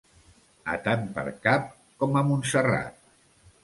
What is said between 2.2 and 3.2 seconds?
a Montserrat.